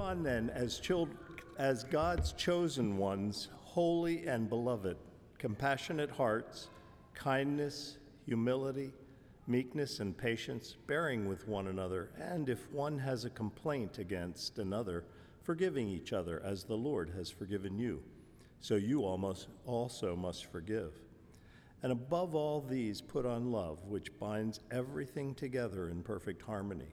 [0.00, 0.80] on then, as,
[1.58, 4.96] as God's chosen ones, holy and beloved,
[5.38, 6.68] compassionate hearts,
[7.14, 8.92] kindness, humility,
[9.46, 15.04] meekness, and patience, bearing with one another, and if one has a complaint against another,
[15.42, 18.02] forgiving each other as the Lord has forgiven you.
[18.60, 20.92] So you almost also must forgive.
[21.82, 26.92] And above all these, put on love, which binds everything together in perfect harmony.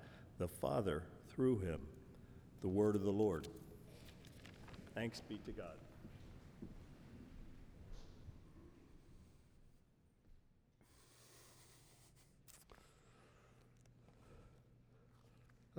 [0.41, 1.79] the Father through him.
[2.61, 3.47] The word of the Lord.
[4.95, 5.75] Thanks be to God.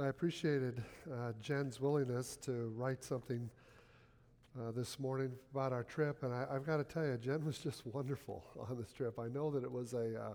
[0.01, 0.81] I appreciated
[1.13, 3.51] uh, Jen's willingness to write something
[4.57, 7.59] uh, this morning about our trip, and I, have got to tell you, Jen was
[7.59, 9.19] just wonderful on this trip.
[9.19, 10.35] I know that it was a uh,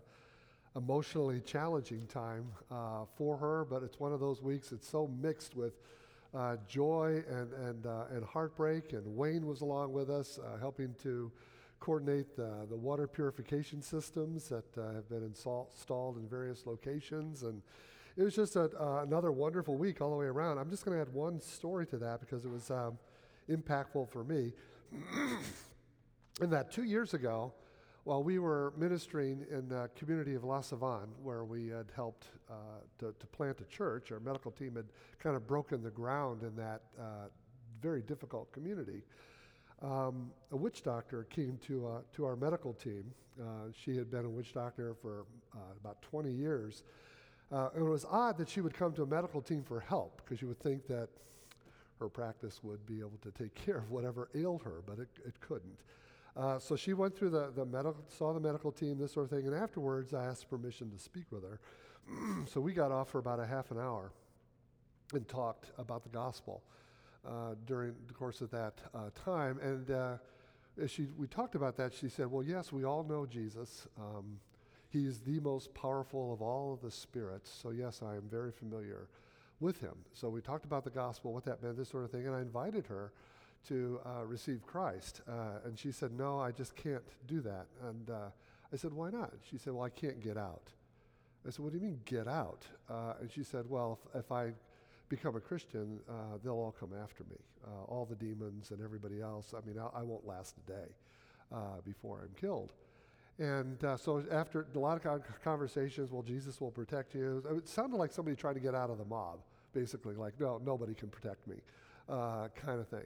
[0.75, 5.55] emotionally challenging time uh, for her, but it's one of those weeks that's so mixed
[5.55, 5.73] with
[6.35, 8.93] uh, joy and and uh, and heartbreak.
[8.93, 11.31] And Wayne was along with us, uh, helping to
[11.79, 17.61] coordinate the, the water purification systems that have been installed in various locations and.
[18.19, 18.71] It was just a,
[19.03, 20.57] another wonderful week all the way around.
[20.57, 22.97] I'm just going to add one story to that because it was um,
[23.47, 24.53] impactful for me.
[26.41, 27.53] in that two years ago,
[28.07, 32.53] while we were ministering in the community of La Savane, where we had helped uh,
[32.97, 34.85] to, to, plant a church, our medical team had
[35.19, 37.27] kind of broken the ground in that uh,
[37.81, 39.03] very difficult community.
[39.81, 43.03] Um, a witch doctor came to, uh, to our medical team.
[43.37, 46.83] Uh, she had been a witch doctor for uh, about 20 years.
[47.51, 50.21] Uh, and it was odd that she would come to a medical team for help
[50.23, 51.09] because you would think that
[51.99, 55.37] her practice would be able to take care of whatever ailed her, but it, it
[55.41, 55.81] couldn't.
[56.37, 59.31] Uh, so she went through the, the medical, saw the medical team, this sort of
[59.31, 61.59] thing, and afterwards I asked permission to speak with her.
[62.45, 64.11] so we got off for about a half an hour
[65.13, 66.61] and talked about the gospel
[67.27, 69.59] uh, during the course of that uh, time.
[69.63, 70.17] And uh,
[70.81, 73.87] as she, we talked about that, she said, Well, yes, we all know Jesus.
[73.97, 74.39] Um,
[74.89, 77.51] he is the most powerful of all of the spirits.
[77.61, 79.07] So, yes, I am very familiar
[79.59, 79.95] with him.
[80.13, 82.41] So we talked about the gospel, what that meant, this sort of thing, and I
[82.41, 83.11] invited her
[83.67, 85.21] to uh, receive Christ.
[85.27, 87.65] Uh, and she said, No, I just can't do that.
[87.87, 88.29] And uh,
[88.71, 89.33] I said, Why not?
[89.49, 90.69] She said, Well, I can't get out.
[91.45, 92.65] I said, What do you mean, get out?
[92.89, 94.51] Uh, and she said, Well, if, if I
[95.09, 97.37] become a Christian, uh, they'll all come after me.
[97.65, 99.53] Uh, all the demons and everybody else.
[99.55, 100.87] I mean, I, I won't last a day
[101.85, 102.73] before I'm killed.
[103.39, 107.43] And so after a lot of conversations, well, Jesus will protect you.
[107.57, 109.39] It sounded like somebody trying to get out of the mob,
[109.73, 111.57] basically, like, no, nobody can protect me,
[112.07, 113.05] kind of thing.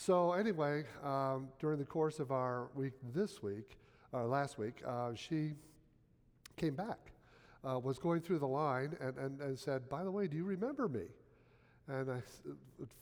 [0.00, 3.76] So anyway, um, during the course of our week this week,
[4.12, 5.52] or last week, uh, she
[6.56, 7.12] came back,
[7.68, 10.44] uh, was going through the line, and, and, and said, by the way, do you
[10.44, 11.04] remember me?
[11.86, 12.22] And I,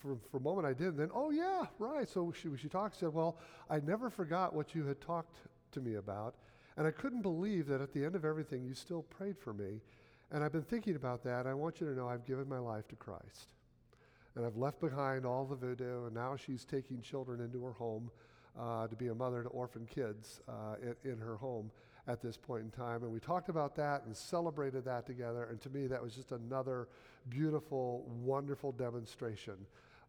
[0.01, 0.89] for, for a moment I did.
[0.89, 2.09] And then, oh, yeah, right.
[2.09, 3.39] So she, she talked, said, well,
[3.71, 5.37] I never forgot what you had talked
[5.71, 6.35] to me about.
[6.77, 9.83] And I couldn't believe that at the end of everything, you still prayed for me.
[10.33, 11.47] And I've been thinking about that.
[11.47, 13.51] I want you to know I've given my life to Christ.
[14.39, 18.09] And I've left behind all the voodoo, and now she's taking children into her home
[18.57, 21.73] uh, to be a mother to orphan kids uh, in, in her home
[22.07, 23.03] at this point in time.
[23.03, 25.49] And we talked about that and celebrated that together.
[25.51, 26.87] And to me, that was just another
[27.29, 29.57] beautiful, wonderful demonstration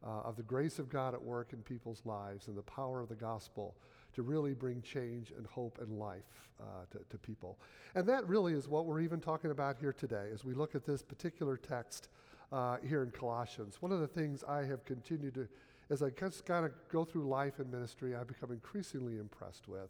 [0.05, 3.09] uh, of the grace of God at work in people's lives and the power of
[3.09, 3.73] the gospel
[4.13, 6.21] to really bring change and hope and life
[6.61, 7.57] uh, to, to people.
[7.95, 10.85] And that really is what we're even talking about here today as we look at
[10.85, 12.09] this particular text
[12.51, 13.81] uh, here in Colossians.
[13.81, 15.47] One of the things I have continued to,
[15.89, 19.89] as I just kind of go through life and ministry, I've become increasingly impressed with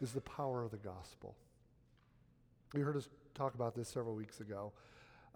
[0.00, 1.34] is the power of the gospel.
[2.74, 4.72] You heard us talk about this several weeks ago.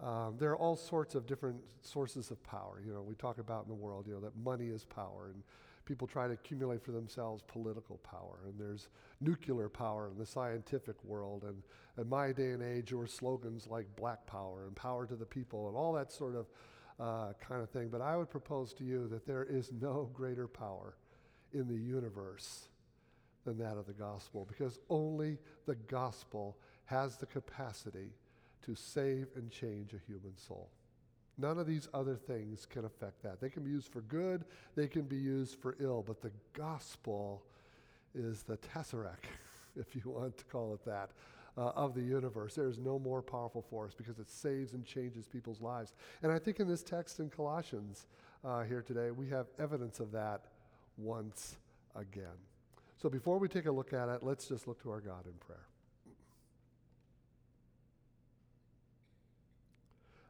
[0.01, 2.81] Um, there are all sorts of different sources of power.
[2.85, 5.43] You know, we talk about in the world, you know, that money is power and
[5.85, 8.39] people try to accumulate for themselves political power.
[8.45, 8.89] And there's
[9.21, 11.43] nuclear power in the scientific world.
[11.43, 11.61] And
[11.97, 15.25] in my day and age, there were slogans like black power and power to the
[15.25, 16.47] people and all that sort of
[16.99, 17.89] uh, kind of thing.
[17.89, 20.95] But I would propose to you that there is no greater power
[21.53, 22.67] in the universe
[23.45, 28.09] than that of the gospel because only the gospel has the capacity
[28.65, 30.69] to save and change a human soul.
[31.37, 33.41] None of these other things can affect that.
[33.41, 34.45] They can be used for good,
[34.75, 37.43] they can be used for ill, but the gospel
[38.13, 39.25] is the tesseract,
[39.75, 41.11] if you want to call it that,
[41.57, 42.55] uh, of the universe.
[42.55, 45.93] There is no more powerful force because it saves and changes people's lives.
[46.23, 48.07] And I think in this text in Colossians
[48.43, 50.45] uh, here today, we have evidence of that
[50.97, 51.57] once
[51.95, 52.37] again.
[52.97, 55.33] So before we take a look at it, let's just look to our God in
[55.33, 55.67] prayer.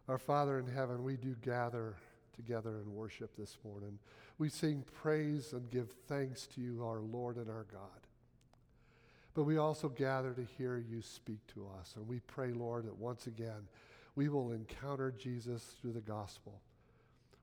[0.08, 1.96] Our Father in heaven, we do gather
[2.36, 3.98] together and worship this morning.
[4.38, 7.90] We sing praise and give thanks to you, our Lord and our God.
[9.34, 11.94] But we also gather to hear you speak to us.
[11.96, 13.68] And we pray, Lord, that once again
[14.16, 16.62] we will encounter Jesus through the gospel.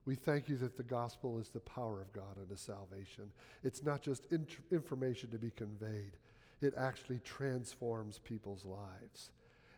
[0.05, 3.31] We thank you that the gospel is the power of God unto salvation.
[3.63, 6.13] It's not just int- information to be conveyed,
[6.61, 9.31] it actually transforms people's lives.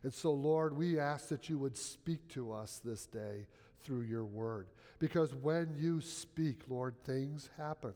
[0.05, 3.47] And so, Lord, we ask that you would speak to us this day
[3.83, 4.67] through your word.
[4.99, 7.95] Because when you speak, Lord, things happen.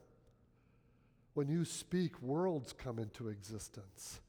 [1.35, 4.21] When you speak, worlds come into existence.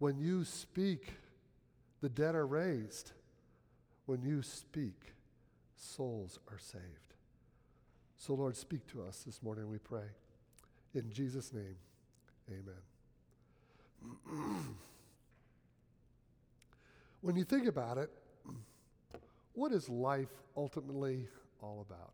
[0.00, 1.14] When you speak,
[2.02, 3.12] the dead are raised.
[4.04, 5.14] When you speak,
[5.76, 7.14] souls are saved.
[8.18, 10.10] So, Lord, speak to us this morning, we pray.
[10.92, 11.76] In Jesus' name,
[12.50, 12.82] amen.
[17.24, 18.10] When you think about it,
[19.54, 20.28] what is life
[20.58, 21.26] ultimately
[21.62, 22.12] all about?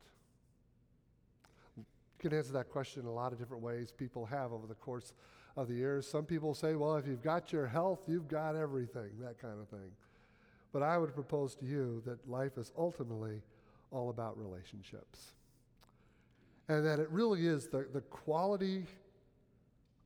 [1.76, 1.84] You
[2.20, 5.12] can answer that question in a lot of different ways people have over the course
[5.56, 6.06] of the years.
[6.08, 9.66] Some people say, well, if you've got your health, you've got everything, that kind of
[9.66, 9.90] thing.
[10.72, 13.42] But I would propose to you that life is ultimately
[13.90, 15.32] all about relationships.
[16.68, 18.86] And that it really is the, the quality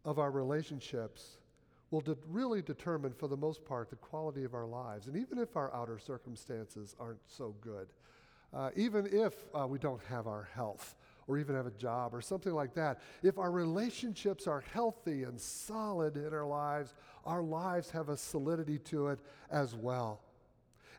[0.06, 1.36] of our relationships
[1.94, 5.06] will de- really determine, for the most part, the quality of our lives.
[5.06, 7.86] And even if our outer circumstances aren't so good,
[8.52, 10.96] uh, even if uh, we don't have our health
[11.28, 15.40] or even have a job or something like that, if our relationships are healthy and
[15.40, 16.94] solid in our lives,
[17.24, 19.20] our lives have a solidity to it
[19.50, 20.20] as well.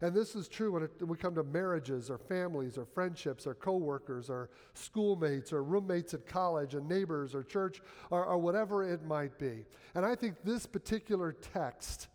[0.02, 3.48] And this is true when, it, when we come to marriages or families or friendships
[3.48, 7.82] or coworkers or schoolmates or roommates at college and neighbors or church
[8.12, 9.66] or, or whatever it might be.
[9.94, 12.08] And I think this particular text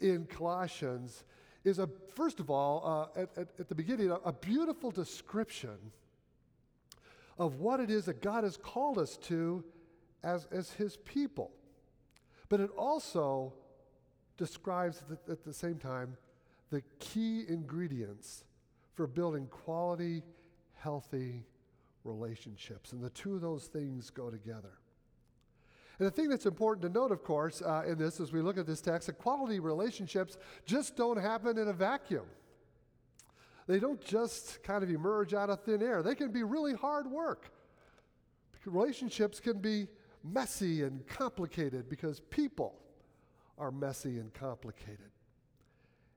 [0.00, 1.24] in Colossians
[1.64, 5.76] is a, first of all, uh, at, at, at, the beginning, a, a beautiful description
[7.38, 9.62] of what it is that God has called us to
[10.22, 11.52] as, as His people.
[12.48, 13.52] But it also
[14.36, 16.16] describes at the same time
[16.70, 18.44] the key ingredients
[18.94, 20.22] for building quality,
[20.74, 21.44] healthy
[22.04, 22.92] relationships.
[22.92, 24.78] And the two of those things go together.
[25.98, 28.56] And the thing that's important to note, of course, uh, in this as we look
[28.56, 32.24] at this text, that quality relationships just don't happen in a vacuum.
[33.66, 36.02] They don't just kind of emerge out of thin air.
[36.02, 37.52] They can be really hard work.
[38.64, 39.88] Relationships can be
[40.24, 42.74] messy and complicated because people
[43.58, 45.10] are messy and complicated.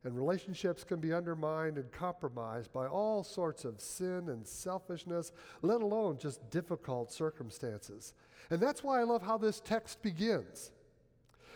[0.03, 5.81] And relationships can be undermined and compromised by all sorts of sin and selfishness, let
[5.81, 8.13] alone just difficult circumstances.
[8.49, 10.71] And that's why I love how this text begins.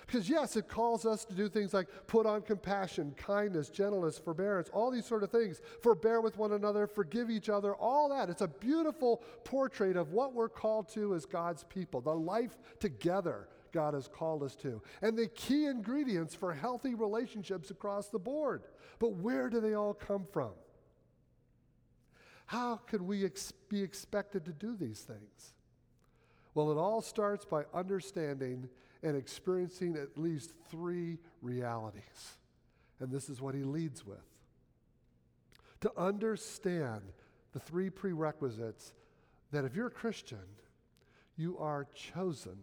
[0.05, 4.69] Because, yes, it calls us to do things like put on compassion, kindness, gentleness, forbearance,
[4.71, 5.61] all these sort of things.
[5.83, 8.29] Forbear with one another, forgive each other, all that.
[8.29, 13.49] It's a beautiful portrait of what we're called to as God's people, the life together
[13.71, 18.63] God has called us to, and the key ingredients for healthy relationships across the board.
[18.99, 20.51] But where do they all come from?
[22.47, 25.53] How can we ex- be expected to do these things?
[26.53, 28.69] Well, it all starts by understanding
[29.03, 32.37] and experiencing at least three realities.
[32.99, 34.17] And this is what he leads with.
[35.81, 37.01] To understand
[37.53, 38.93] the three prerequisites
[39.51, 40.39] that if you're a Christian,
[41.35, 42.57] you are chosen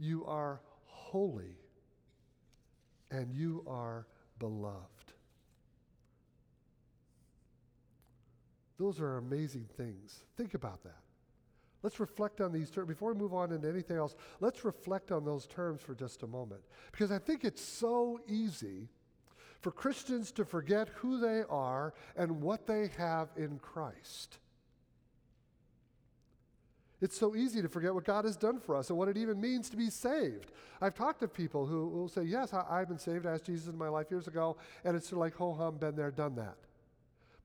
[0.00, 1.58] you are holy
[3.10, 4.06] and you are
[4.38, 5.12] beloved.
[8.78, 10.24] Those are amazing things.
[10.36, 10.96] Think about that.
[11.82, 12.88] Let's reflect on these terms.
[12.88, 16.26] Before we move on into anything else, let's reflect on those terms for just a
[16.26, 16.62] moment.
[16.92, 18.88] Because I think it's so easy
[19.60, 24.38] for Christians to forget who they are and what they have in Christ.
[27.00, 29.40] It's so easy to forget what God has done for us and what it even
[29.40, 30.52] means to be saved.
[30.82, 33.26] I've talked to people who will say, Yes, I, have been saved.
[33.26, 35.78] I asked Jesus in my life years ago, and it's sort of like, ho hum,
[35.78, 36.56] been there, done that.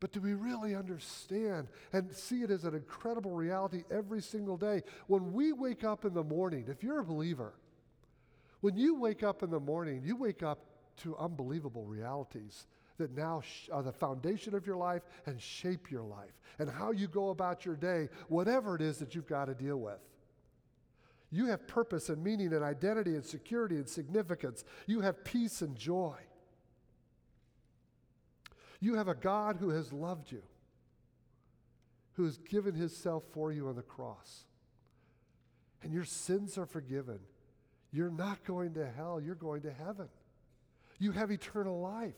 [0.02, 4.84] But do we really understand and see it as an incredible reality every single day?
[5.08, 7.54] When we wake up in the morning, if you're a believer,
[8.60, 10.60] when you wake up in the morning, you wake up
[10.98, 16.04] to unbelievable realities that now are uh, the foundation of your life and shape your
[16.04, 19.54] life and how you go about your day, whatever it is that you've got to
[19.54, 20.00] deal with.
[21.32, 24.64] You have purpose and meaning and identity and security and significance.
[24.88, 26.16] You have peace and joy.
[28.80, 30.44] You have a God who has loved you,
[32.14, 34.46] who has given himself for you on the cross.
[35.84, 37.20] And your sins are forgiven.
[37.92, 40.08] You're not going to hell, you're going to heaven.
[41.00, 42.16] You have eternal life.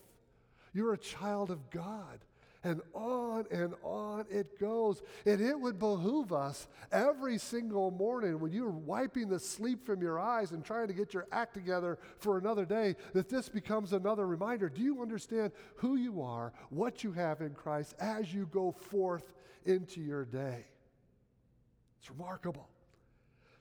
[0.78, 2.20] You're a child of God.
[2.62, 5.02] And on and on it goes.
[5.26, 10.20] And it would behoove us every single morning when you're wiping the sleep from your
[10.20, 14.24] eyes and trying to get your act together for another day that this becomes another
[14.24, 14.68] reminder.
[14.68, 19.32] Do you understand who you are, what you have in Christ as you go forth
[19.64, 20.64] into your day?
[21.98, 22.68] It's remarkable.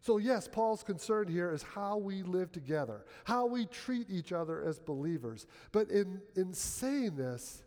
[0.08, 4.64] So, yes, Paul's concern here is how we live together, how we treat each other
[4.64, 5.48] as believers.
[5.74, 7.62] But in, in saying this,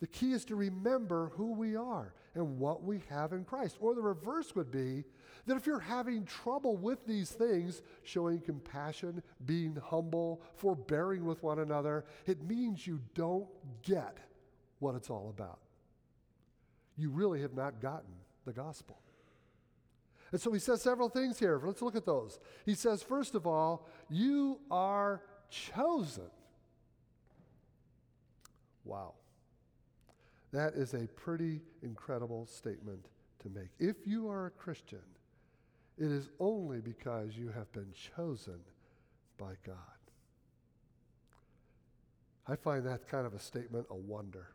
[0.00, 3.78] the key is to remember who we are and what we have in Christ.
[3.80, 5.04] Or the reverse would be
[5.46, 11.60] that if you're having trouble with these things, showing compassion, being humble, forbearing with one
[11.60, 13.48] another, it means you don't
[13.82, 14.18] get
[14.78, 15.60] what it's all about.
[16.98, 18.12] You really have not gotten
[18.44, 18.98] the gospel.
[20.34, 21.60] And so he says several things here.
[21.64, 22.40] Let's look at those.
[22.66, 26.28] He says, first of all, you are chosen.
[28.84, 29.14] Wow.
[30.52, 33.06] That is a pretty incredible statement
[33.44, 33.68] to make.
[33.78, 35.04] If you are a Christian,
[35.96, 38.58] it is only because you have been chosen
[39.38, 39.76] by God.
[42.48, 44.48] I find that kind of a statement a wonder,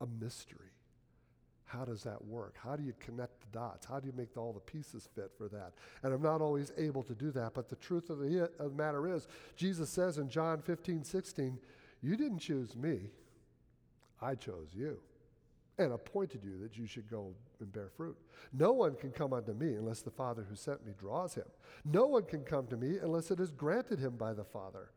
[0.00, 0.75] a mystery.
[1.66, 2.54] How does that work?
[2.62, 3.86] How do you connect the dots?
[3.86, 5.72] How do you make all the pieces fit for that?
[6.02, 8.76] And I'm not always able to do that, but the truth of the, of the
[8.76, 11.58] matter is, Jesus says in John 15, 16,
[12.02, 13.10] You didn't choose me,
[14.22, 14.98] I chose you
[15.78, 18.16] and appointed you that you should go and bear fruit.
[18.52, 21.44] No one can come unto me unless the Father who sent me draws him.
[21.84, 24.90] No one can come to me unless it is granted him by the Father.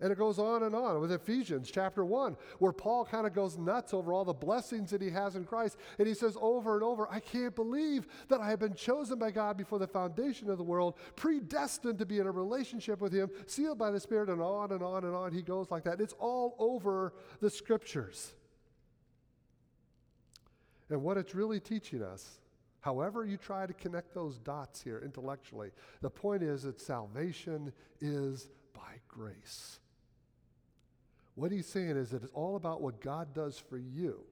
[0.00, 3.58] And it goes on and on with Ephesians chapter 1, where Paul kind of goes
[3.58, 5.76] nuts over all the blessings that he has in Christ.
[5.98, 9.32] And he says over and over, I can't believe that I have been chosen by
[9.32, 13.28] God before the foundation of the world, predestined to be in a relationship with him,
[13.46, 15.32] sealed by the Spirit, and on and on and on.
[15.32, 16.00] He goes like that.
[16.00, 18.34] It's all over the scriptures.
[20.90, 22.38] And what it's really teaching us,
[22.82, 28.48] however you try to connect those dots here intellectually, the point is that salvation is
[28.72, 29.80] by grace.
[31.38, 34.24] What he's saying is that it's all about what God does for you,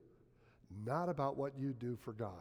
[0.84, 2.32] not about what you do for God.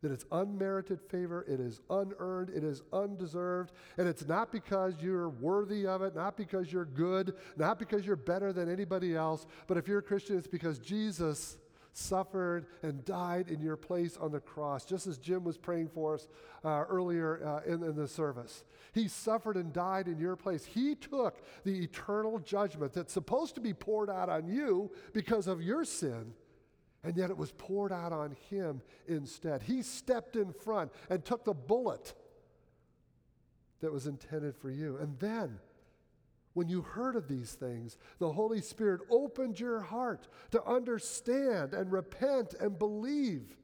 [0.00, 5.28] That it's unmerited favor, it is unearned, it is undeserved, and it's not because you're
[5.28, 9.76] worthy of it, not because you're good, not because you're better than anybody else, but
[9.76, 11.58] if you're a Christian, it's because Jesus
[11.92, 16.14] suffered and died in your place on the cross, just as Jim was praying for
[16.14, 16.28] us
[16.64, 18.64] uh, earlier uh, in, in the service.
[18.92, 20.64] He suffered and died in your place.
[20.64, 25.62] He took the eternal judgment that's supposed to be poured out on you because of
[25.62, 26.34] your sin,
[27.04, 29.62] and yet it was poured out on him instead.
[29.62, 32.14] He stepped in front and took the bullet
[33.80, 34.96] that was intended for you.
[34.98, 35.58] And then,
[36.54, 41.90] when you heard of these things, the Holy Spirit opened your heart to understand and
[41.90, 43.56] repent and believe.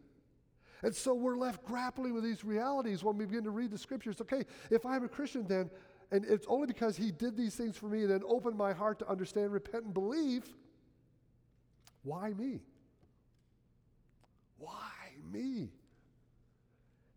[0.83, 4.17] And so we're left grappling with these realities when we begin to read the scriptures.
[4.21, 5.71] Okay, if I'm a Christian, then,
[6.11, 8.99] and it's only because He did these things for me and then opened my heart
[9.01, 10.45] to understand, repent, and believe,
[12.03, 12.61] why me?
[14.59, 14.93] Why
[15.31, 15.73] me?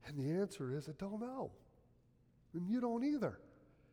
[0.05, 1.51] And the answer is, I don't know.
[2.53, 3.39] And you don't either.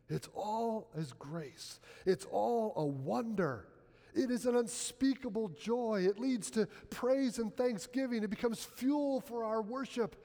[0.09, 3.67] It's all His grace, it's all a wonder.
[4.15, 6.05] It is an unspeakable joy.
[6.07, 8.23] It leads to praise and thanksgiving.
[8.23, 10.15] It becomes fuel for our worship.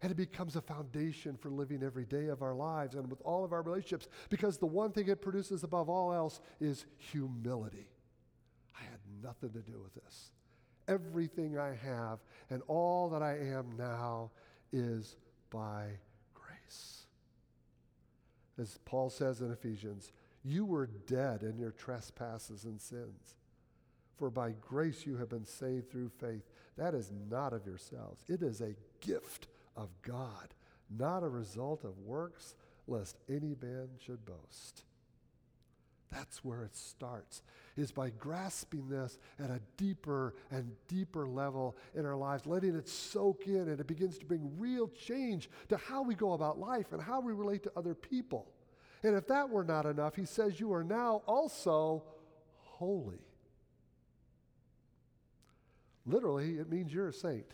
[0.00, 3.44] And it becomes a foundation for living every day of our lives and with all
[3.44, 4.08] of our relationships.
[4.30, 7.88] Because the one thing it produces above all else is humility.
[8.78, 10.32] I had nothing to do with this.
[10.88, 12.18] Everything I have
[12.50, 14.30] and all that I am now
[14.72, 15.16] is
[15.50, 15.86] by
[18.58, 20.12] as Paul says in Ephesians,
[20.44, 23.36] you were dead in your trespasses and sins.
[24.16, 26.42] For by grace you have been saved through faith.
[26.76, 30.54] That is not of yourselves, it is a gift of God,
[30.90, 32.54] not a result of works,
[32.86, 34.84] lest any man should boast.
[36.10, 37.42] That's where it starts,
[37.76, 42.88] is by grasping this at a deeper and deeper level in our lives, letting it
[42.88, 46.92] soak in, and it begins to bring real change to how we go about life
[46.92, 48.50] and how we relate to other people.
[49.02, 52.04] And if that were not enough, he says, You are now also
[52.58, 53.20] holy.
[56.04, 57.46] Literally, it means you're a saint.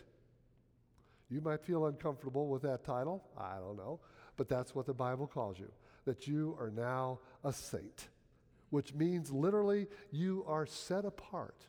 [1.29, 3.23] You might feel uncomfortable with that title.
[3.37, 3.99] I don't know.
[4.35, 5.71] But that's what the Bible calls you
[6.05, 8.07] that you are now a saint,
[8.69, 11.65] which means literally you are set apart.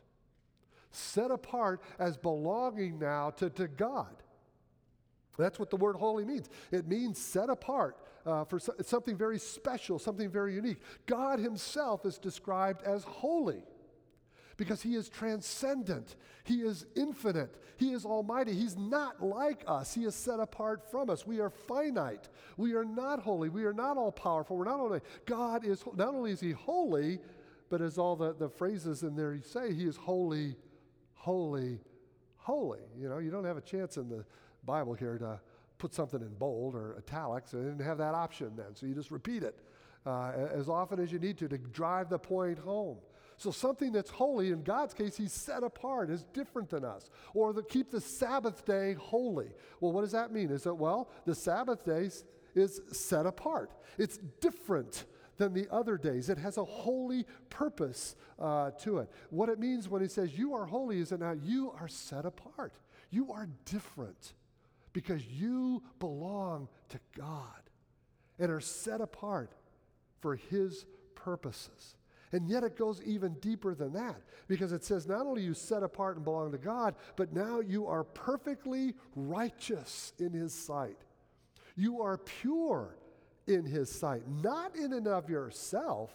[0.91, 4.15] Set apart as belonging now to, to God.
[5.37, 6.49] That's what the word holy means.
[6.71, 10.81] It means set apart uh, for so, something very special, something very unique.
[11.05, 13.63] God Himself is described as holy
[14.61, 18.53] because He is transcendent, He is infinite, He is almighty.
[18.53, 21.25] He's not like us, He is set apart from us.
[21.25, 24.99] We are finite, we are not holy, we are not all powerful, we're not only,
[25.25, 27.17] God is, not only is He holy,
[27.71, 30.55] but as all the, the phrases in there say, He is holy,
[31.15, 31.79] holy,
[32.37, 32.81] holy.
[32.95, 34.23] You know, you don't have a chance in the
[34.63, 35.39] Bible here to
[35.79, 37.49] put something in bold or italics.
[37.49, 39.57] They didn't have that option then, so you just repeat it
[40.05, 42.97] uh, as often as you need to to drive the point home.
[43.41, 47.09] So something that's holy, in God's case, He's set apart, is different than us.
[47.33, 49.47] Or the, keep the Sabbath day holy.
[49.79, 50.51] Well, what does that mean?
[50.51, 52.11] Is that, well, the Sabbath day
[52.53, 53.71] is set apart.
[53.97, 55.05] It's different
[55.37, 56.29] than the other days.
[56.29, 59.09] It has a holy purpose uh, to it.
[59.31, 62.27] What it means when He says you are holy is that now you are set
[62.27, 62.75] apart.
[63.09, 64.33] You are different
[64.93, 67.63] because you belong to God
[68.37, 69.53] and are set apart
[70.19, 71.95] for His purposes.
[72.31, 75.83] And yet it goes even deeper than that because it says not only you set
[75.83, 80.97] apart and belong to God, but now you are perfectly righteous in His sight.
[81.75, 82.95] You are pure
[83.47, 86.11] in His sight, not in and of yourself,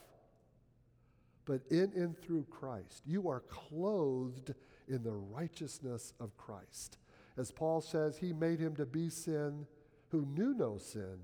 [1.44, 3.02] but in and through Christ.
[3.04, 4.54] You are clothed
[4.88, 6.96] in the righteousness of Christ.
[7.36, 9.66] As Paul says, He made Him to be sin
[10.08, 11.18] who knew no sin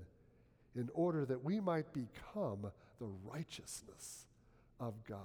[0.75, 4.25] in order that we might become the righteousness
[4.87, 5.19] of God.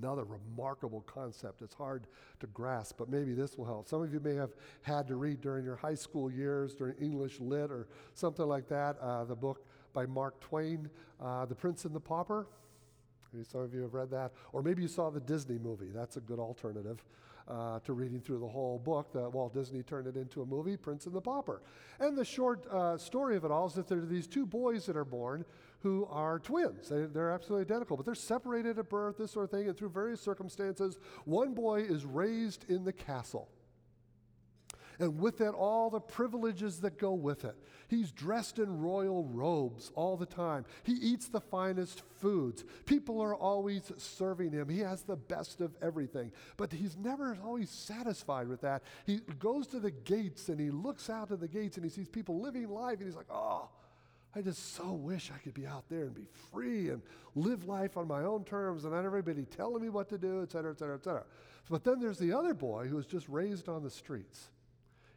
[0.00, 1.60] Another remarkable concept.
[1.60, 2.06] It's hard
[2.40, 3.88] to grasp, but maybe this will help.
[3.88, 4.52] Some of you may have
[4.82, 8.96] had to read during your high school years, during English Lit or something like that,
[9.00, 10.88] uh, the book by Mark Twain,
[11.20, 12.46] uh, The Prince and the Pauper.
[13.32, 14.32] Maybe some of you have read that.
[14.52, 15.90] Or maybe you saw the Disney movie.
[15.92, 17.04] That's a good alternative
[17.48, 19.12] uh, to reading through the whole book.
[19.12, 21.62] That Walt Disney turned it into a movie, Prince and the Pauper.
[22.00, 24.86] And the short uh, story of it all is that there are these two boys
[24.86, 25.44] that are born
[25.82, 26.88] who are twins.
[26.88, 29.90] They, they're absolutely identical, but they're separated at birth, this sort of thing, and through
[29.90, 33.48] various circumstances, one boy is raised in the castle.
[34.98, 37.56] And with it, all the privileges that go with it.
[37.88, 40.64] He's dressed in royal robes all the time.
[40.84, 42.64] He eats the finest foods.
[42.86, 44.68] People are always serving him.
[44.68, 46.30] He has the best of everything.
[46.56, 48.82] But he's never always satisfied with that.
[49.04, 52.08] He goes to the gates and he looks out at the gates and he sees
[52.08, 53.70] people living life and he's like, oh,
[54.34, 57.02] I just so wish I could be out there and be free and
[57.34, 60.50] live life on my own terms and not everybody telling me what to do, et
[60.50, 61.24] cetera, et cetera, et cetera.
[61.68, 64.48] But then there's the other boy who was just raised on the streets.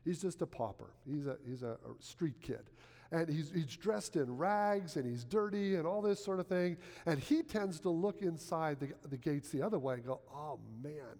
[0.04, 0.91] He's just a pauper.
[1.10, 2.69] He's a, he's a, street kid.
[3.12, 6.78] And he's, he's dressed in rags and he's dirty and all this sort of thing.
[7.06, 10.60] And he tends to look inside the, the gates the other way and go, oh
[10.84, 11.19] man,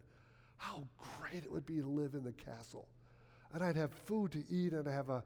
[0.58, 0.84] how
[1.20, 2.88] great it would be to live in the castle.
[3.54, 5.24] And I'd have food to eat and I have a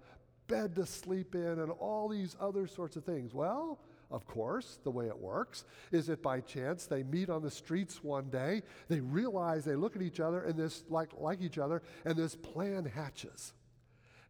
[0.49, 3.33] bed to sleep in, and all these other sorts of things.
[3.33, 3.79] Well,
[4.11, 8.03] of course, the way it works is that by chance they meet on the streets
[8.03, 11.81] one day, they realize they look at each other and this like like each other,
[12.03, 13.53] and this plan hatches.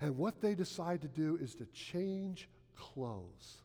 [0.02, 3.64] And what they decide to do is to change clothes.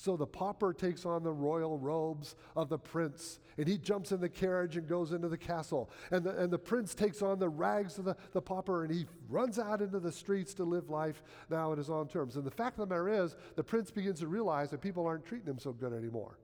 [0.00, 4.20] So the pauper takes on the royal robes of the prince, and he jumps in
[4.20, 5.90] the carriage and goes into the castle.
[6.12, 9.06] And the, and the prince takes on the rags of the, the pauper, and he
[9.28, 12.36] runs out into the streets to live life now at his own terms.
[12.36, 15.26] And the fact of the matter is, the prince begins to realize that people aren't
[15.26, 16.38] treating him so good anymore.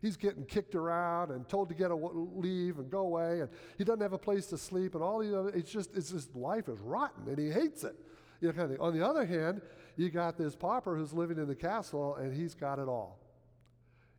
[0.00, 3.84] He's getting kicked around and told to get a leave and go away, and he
[3.84, 6.68] doesn't have a place to sleep, and all the other, it's just, it's just life
[6.68, 7.94] is rotten, and he hates it.
[8.40, 8.80] You know, kind of.
[8.80, 9.62] On the other hand,
[9.96, 13.18] you got this pauper who's living in the castle and he's got it all.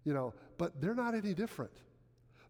[0.04, 1.72] You know, but they're not any different.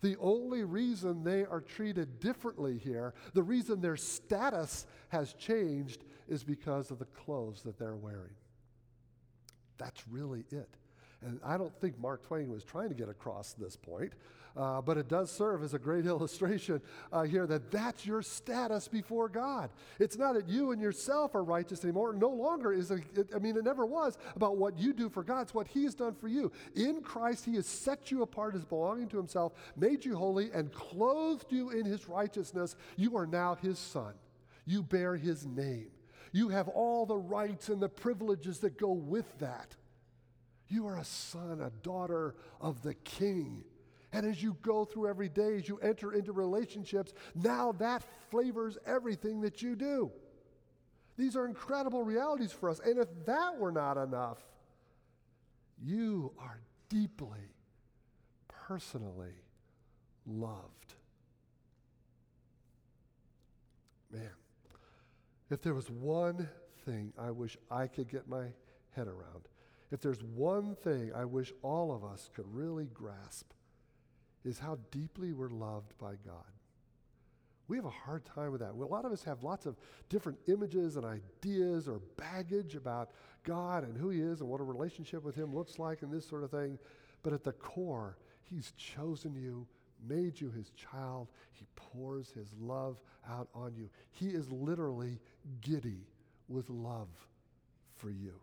[0.02, 6.44] The only reason they are treated differently here, the reason their status has changed, is
[6.44, 8.36] because of the clothes that they're wearing.
[9.78, 10.70] That's really it.
[11.26, 14.14] And I don't think Mark Twain was trying to get across this point.
[14.56, 16.80] Uh, but it does serve as a great illustration
[17.12, 19.70] uh, here that that's your status before God.
[20.00, 22.14] It's not that you and yourself are righteous anymore.
[22.14, 23.04] No longer is it,
[23.36, 25.42] I mean, it never was about what you do for God.
[25.42, 26.52] It's what He has done for you.
[26.76, 30.72] In Christ, He has set you apart as belonging to Himself, made you holy, and
[30.72, 32.76] clothed you in His righteousness.
[32.96, 34.14] You are now His son.
[34.66, 35.88] You bear His name.
[36.32, 39.76] You have all the rights and the privileges that go with that.
[40.74, 43.64] You are a son, a daughter of the King
[44.14, 48.78] And as you go through every day, as you enter into relationships, now that flavors
[48.86, 50.12] everything that you do.
[51.18, 52.80] These are incredible realities for us.
[52.80, 54.38] And if that were not enough,
[55.84, 56.60] you are
[56.90, 57.50] deeply,
[58.48, 59.34] personally
[60.28, 60.94] loved.
[64.12, 64.30] Man,
[65.50, 66.48] if there was one
[66.86, 68.46] thing I wish I could get my
[68.92, 69.48] head around,
[69.94, 73.52] if there's one thing I wish all of us could really grasp,
[74.44, 76.44] is how deeply we're loved by God.
[77.68, 78.72] We have a hard time with that.
[78.72, 79.78] A lot of us have lots of
[80.10, 83.12] different images and ideas or baggage about
[83.44, 86.28] God and who He is and what a relationship with Him looks like and this
[86.28, 86.78] sort of thing.
[87.22, 89.66] But at the core, He's chosen you,
[90.08, 91.30] made you His child.
[91.52, 92.98] He pours His love
[93.30, 93.90] out on you.
[94.12, 95.20] He is literally
[95.62, 96.08] giddy
[96.50, 97.10] with love
[97.96, 98.34] for you.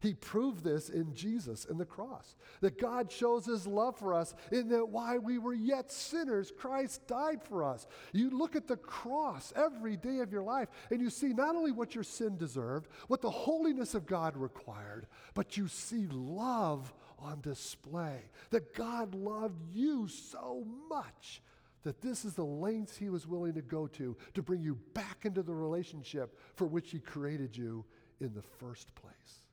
[0.00, 2.36] He proved this in Jesus in the cross.
[2.60, 7.06] That God shows his love for us in that while we were yet sinners, Christ
[7.06, 7.86] died for us.
[8.12, 11.72] You look at the cross every day of your life and you see not only
[11.72, 17.40] what your sin deserved, what the holiness of God required, but you see love on
[17.40, 18.20] display.
[18.50, 21.42] That God loved you so much
[21.84, 25.24] that this is the lengths he was willing to go to to bring you back
[25.24, 27.84] into the relationship for which he created you
[28.20, 29.45] in the first place.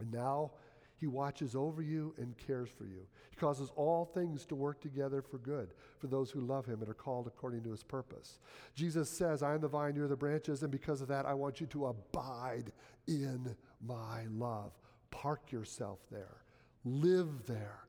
[0.00, 0.52] And now
[0.96, 3.06] he watches over you and cares for you.
[3.30, 6.88] He causes all things to work together for good for those who love him and
[6.88, 8.40] are called according to his purpose.
[8.74, 11.60] Jesus says, I am the vine, you're the branches, and because of that, I want
[11.60, 12.72] you to abide
[13.06, 13.54] in
[13.86, 14.72] my love.
[15.10, 16.42] Park yourself there,
[16.84, 17.84] live there.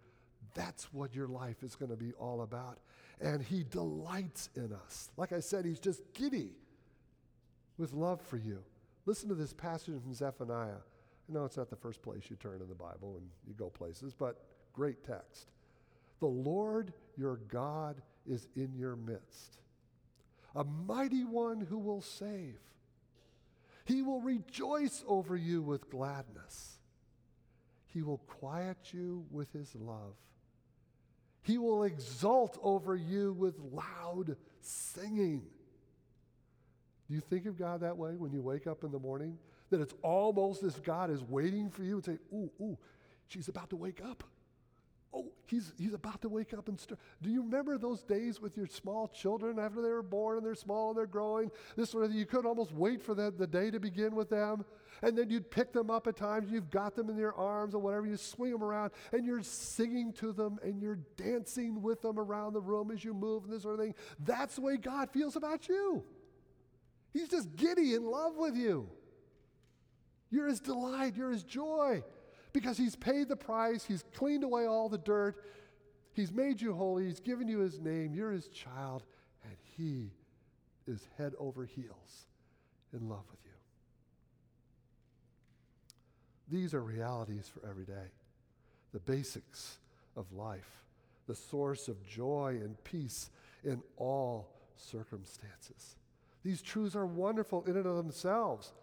[0.53, 2.79] That's what your life is going to be all about.
[3.21, 5.09] And he delights in us.
[5.17, 6.51] Like I said, he's just giddy
[7.77, 8.63] with love for you.
[9.05, 10.81] Listen to this passage from Zephaniah.
[11.29, 14.13] Know it's not the first place you turn in the Bible and you go places,
[14.13, 14.41] but
[14.73, 15.51] great text.
[16.19, 19.59] The Lord your God is in your midst,
[20.55, 22.57] a mighty one who will save.
[23.85, 26.77] He will rejoice over you with gladness.
[27.87, 30.15] He will quiet you with his love.
[31.41, 35.43] He will exult over you with loud singing.
[37.07, 39.37] Do you think of God that way when you wake up in the morning?
[39.69, 42.77] That it's almost as God is waiting for you and say, ooh, ooh,
[43.27, 44.23] she's about to wake up.
[45.11, 46.99] Oh, he's, he's about to wake up and start.
[47.21, 50.53] Do you remember those days with your small children after they were born and they're
[50.53, 51.49] small and they're growing?
[51.75, 54.65] This sort of you could almost wait for the, the day to begin with them.
[55.01, 57.79] And then you'd pick them up at times, you've got them in your arms or
[57.79, 62.19] whatever, you swing them around and you're singing to them and you're dancing with them
[62.19, 63.95] around the room as you move and this sort of thing.
[64.19, 66.03] That's the way God feels about you.
[67.13, 68.89] He's just giddy in love with you.
[70.31, 72.03] You're his delight, you're his joy,
[72.53, 75.43] because he's paid the price, he's cleaned away all the dirt,
[76.13, 79.03] he's made you holy, he's given you his name, you're his child,
[79.43, 80.11] and he
[80.87, 82.25] is head over heels
[82.93, 83.51] in love with you.
[86.49, 88.11] These are realities for every day,
[88.91, 89.77] the basics
[90.15, 90.83] of life,
[91.27, 93.29] the source of joy and peace
[93.63, 95.95] in all circumstances.
[96.43, 98.73] These truths are wonderful in and of themselves.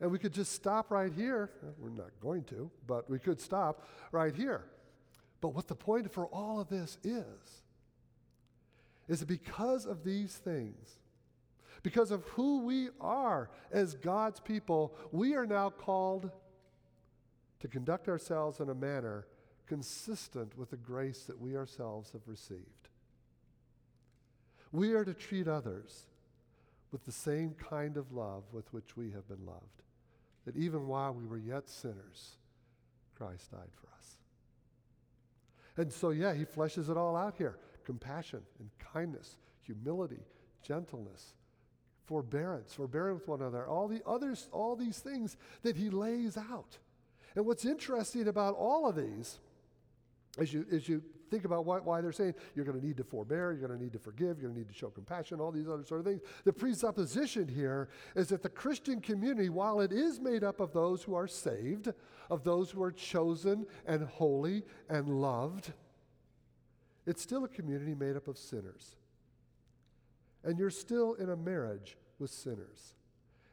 [0.00, 1.50] And we could just stop right here.
[1.78, 4.64] We're not going to, but we could stop right here.
[5.40, 7.62] But what the point for all of this is,
[9.08, 10.98] is that because of these things,
[11.82, 16.30] because of who we are as God's people, we are now called
[17.60, 19.26] to conduct ourselves in a manner
[19.66, 22.88] consistent with the grace that we ourselves have received.
[24.72, 26.06] We are to treat others
[26.94, 29.82] with the same kind of love with which we have been loved
[30.44, 32.36] that even while we were yet sinners,
[33.16, 34.16] Christ died for us.
[35.76, 40.20] And so, yeah, he fleshes it all out here compassion and kindness, humility,
[40.62, 41.34] gentleness,
[42.06, 46.78] forbearance, forbearing with one another, all the others, all these things that he lays out.
[47.34, 49.40] And what's interesting about all of these,
[50.38, 51.02] as you, as you
[51.34, 53.82] think about why, why they're saying you're going to need to forbear, you're going to
[53.82, 56.06] need to forgive, you're going to need to show compassion, all these other sort of
[56.06, 56.20] things.
[56.44, 61.02] The presupposition here is that the Christian community, while it is made up of those
[61.02, 61.92] who are saved,
[62.30, 65.72] of those who are chosen and holy and loved,
[67.04, 68.94] it's still a community made up of sinners.
[70.44, 72.94] And you're still in a marriage with sinners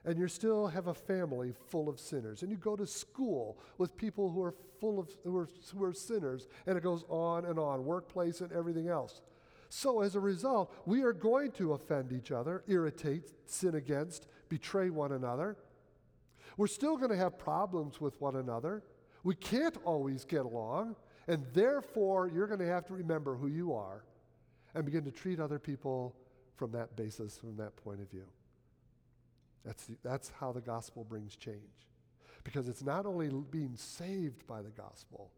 [0.05, 3.95] and you still have a family full of sinners, and you go to school with
[3.95, 7.59] people who are full of who are, who are sinners, and it goes on and
[7.59, 9.21] on, workplace and everything else.
[9.69, 14.89] So as a result, we are going to offend each other, irritate, sin against, betray
[14.89, 15.55] one another.
[16.57, 18.83] We're still going to have problems with one another.
[19.23, 20.97] We can't always get along.
[21.27, 24.03] And therefore, you're going to have to remember who you are
[24.75, 26.15] and begin to treat other people
[26.55, 28.25] from that basis, from that point of view.
[29.65, 31.57] That's, the, that's how the gospel brings change.
[32.43, 35.31] Because it's not only being saved by the gospel,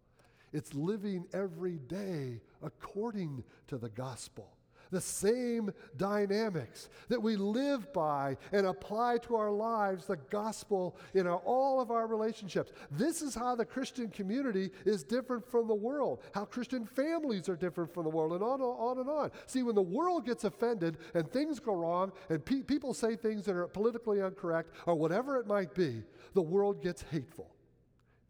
[0.53, 4.55] it's living every day according to the gospel
[4.93, 11.27] the same dynamics that we live by and apply to our lives the gospel in
[11.27, 12.71] our, all of our relationships.
[12.91, 17.55] This is how the Christian community is different from the world, how Christian families are
[17.55, 19.31] different from the world, and on and on and on.
[19.47, 23.45] See, when the world gets offended and things go wrong and pe- people say things
[23.45, 26.03] that are politically incorrect or whatever it might be,
[26.33, 27.53] the world gets hateful,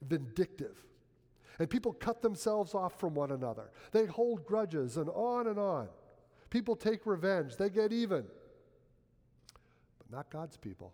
[0.01, 0.77] vindictive.
[1.59, 3.69] And people cut themselves off from one another.
[3.91, 5.87] They hold grudges and on and on.
[6.53, 8.25] People take revenge, they get even.
[9.97, 10.93] But not God's people.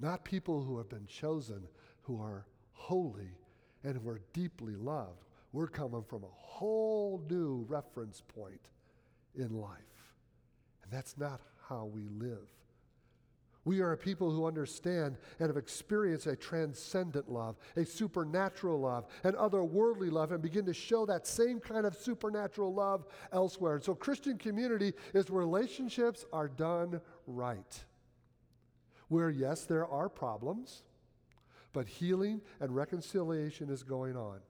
[0.00, 1.62] Not people who have been chosen,
[2.00, 3.30] who are holy
[3.84, 5.22] and who are deeply loved.
[5.52, 8.70] We're coming from a whole new reference point
[9.36, 9.78] in life.
[10.82, 12.48] And that's not how we live.
[13.64, 19.06] We are a people who understand and have experienced a transcendent love, a supernatural love,
[19.22, 23.74] an otherworldly love, and begin to show that same kind of supernatural love elsewhere.
[23.76, 27.84] And so, Christian community is where relationships are done right.
[29.08, 30.82] Where, yes, there are problems,
[31.72, 34.40] but healing and reconciliation is going on.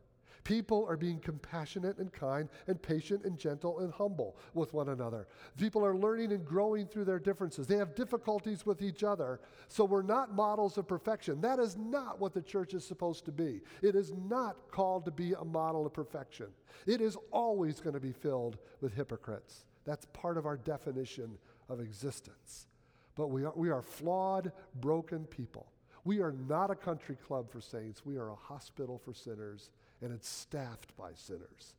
[0.44, 5.28] People are being compassionate and kind and patient and gentle and humble with one another.
[5.56, 7.66] People are learning and growing through their differences.
[7.66, 9.40] They have difficulties with each other.
[9.68, 11.40] So we're not models of perfection.
[11.40, 13.60] That is not what the church is supposed to be.
[13.82, 16.48] It is not called to be a model of perfection.
[16.86, 19.64] It is always going to be filled with hypocrites.
[19.84, 22.66] That's part of our definition of existence.
[23.14, 25.66] But we are, we are flawed, broken people.
[26.04, 28.04] We are not a country club for saints.
[28.04, 29.70] We are a hospital for sinners
[30.02, 31.74] and it's staffed by sinners.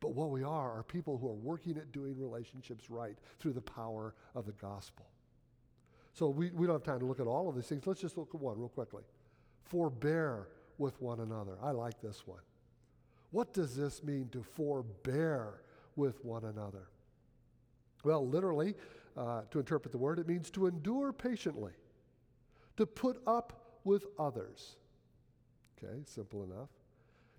[0.00, 3.60] But what we are are people who are working at doing relationships right through the
[3.60, 5.06] power of the gospel.
[6.12, 7.86] So we, we don't have time to look at all of these things.
[7.86, 9.04] Let's just look at one real quickly.
[9.62, 11.56] Forbear with one another.
[11.62, 12.40] I like this one.
[13.30, 15.60] What does this mean to forbear
[15.96, 16.88] with one another?
[18.04, 18.74] Well, literally,
[19.16, 21.72] uh, to interpret the word, it means to endure patiently,
[22.76, 24.76] to put up with others.
[25.76, 26.68] Okay, simple enough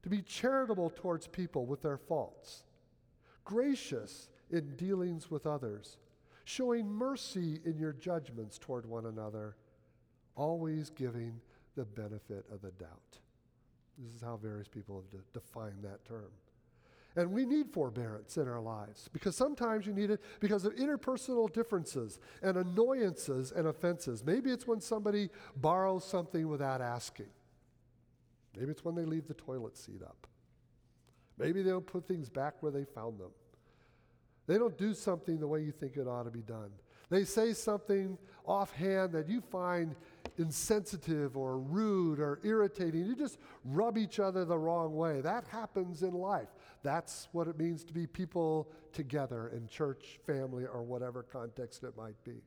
[0.03, 2.63] to be charitable towards people with their faults,
[3.43, 5.97] gracious in dealings with others,
[6.45, 9.55] showing mercy in your judgments toward one another,
[10.35, 11.39] always giving
[11.75, 13.19] the benefit of the doubt.
[13.97, 16.31] This is how various people have de- defined that term.
[17.15, 21.51] And we need forbearance in our lives because sometimes you need it because of interpersonal
[21.51, 24.23] differences and annoyances and offenses.
[24.23, 27.27] Maybe it's when somebody borrows something without asking.
[28.59, 30.27] Maybe it's when they leave the toilet seat up.
[31.37, 33.31] Maybe they don't put things back where they found them.
[34.47, 36.71] They don't do something the way you think it ought to be done.
[37.09, 39.95] They say something offhand that you find
[40.37, 43.05] insensitive or rude or irritating.
[43.05, 45.21] You just rub each other the wrong way.
[45.21, 46.49] That happens in life.
[46.83, 51.95] That's what it means to be people together in church, family, or whatever context it
[51.97, 52.41] might be.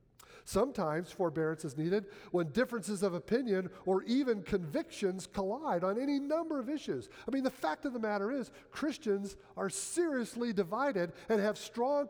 [0.44, 6.58] Sometimes forbearance is needed when differences of opinion or even convictions collide on any number
[6.58, 7.08] of issues.
[7.28, 12.08] I mean, the fact of the matter is, Christians are seriously divided and have strong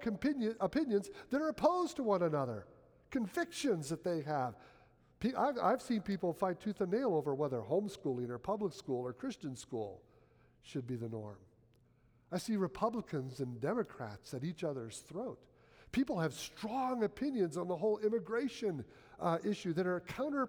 [0.61, 2.67] opinions that are opposed to one another,
[3.11, 4.55] convictions that they have.
[5.37, 9.55] I've seen people fight tooth and nail over whether homeschooling or public school or Christian
[9.55, 10.03] school
[10.63, 11.37] should be the norm.
[12.33, 15.39] I see Republicans and Democrats at each other's throat.
[15.93, 18.85] People have strong opinions on the whole immigration
[19.21, 20.49] uh, issue that are counter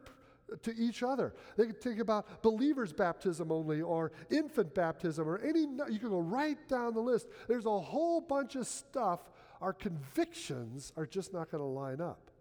[0.62, 1.34] to each other.
[1.58, 6.20] They can think about believers' baptism only or infant baptism or any, you can go
[6.20, 7.28] right down the list.
[7.48, 9.20] There's a whole bunch of stuff.
[9.62, 12.32] Our convictions are just not going to line up.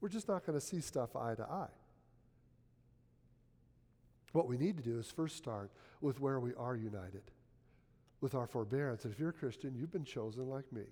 [0.00, 1.70] We're just not going to see stuff eye to eye.
[4.32, 7.22] What we need to do is first start with where we are united,
[8.20, 9.04] with our forbearance.
[9.04, 10.84] And if you're a Christian, you've been chosen like me.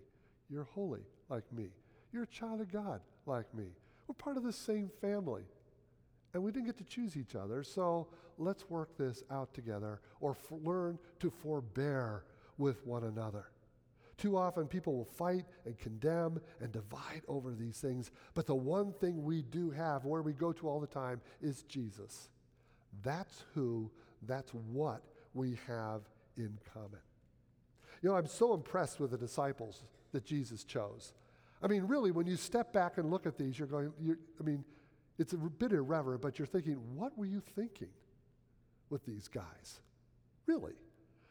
[0.49, 1.69] You're holy like me.
[2.13, 3.67] You're a child of God like me.
[4.07, 5.45] We're part of the same family.
[6.35, 10.33] And we didn't get to choose each other, so let's work this out together or
[10.33, 12.25] f- learn to forbear
[12.57, 13.47] with one another.
[14.17, 18.93] Too often, people will fight and condemn and divide over these things, but the one
[19.01, 22.29] thing we do have, where we go to all the time, is Jesus.
[23.03, 23.91] That's who,
[24.27, 26.03] that's what we have
[26.37, 27.01] in common.
[28.03, 31.13] You know, I'm so impressed with the disciples that Jesus chose.
[31.63, 34.45] I mean, really, when you step back and look at these, you're going, you're, I
[34.45, 34.65] mean,
[35.19, 37.91] it's a bit irreverent, but you're thinking, what were you thinking
[38.89, 39.81] with these guys?
[40.47, 40.73] Really?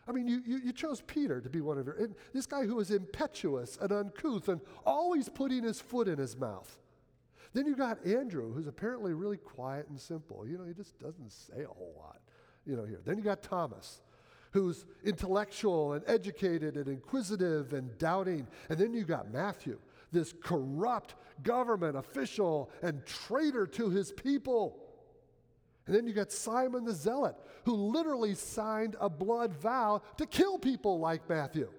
[0.08, 2.76] I mean, you, you, you chose Peter to be one of your, this guy who
[2.76, 6.78] was impetuous and uncouth and always putting his foot in his mouth.
[7.54, 10.48] Then you got Andrew, who's apparently really quiet and simple.
[10.48, 12.20] You know, he just doesn't say a whole lot,
[12.66, 13.02] you know, here.
[13.04, 14.02] Then you got Thomas,
[14.52, 18.48] who's intellectual and educated and inquisitive and doubting.
[18.70, 19.80] And then you got Matthew,
[20.12, 24.78] this corrupt government official and traitor to his people.
[25.86, 27.36] And then you got Simon the Zealot,
[27.66, 31.70] who literally signed a blood vow to kill people like Matthew.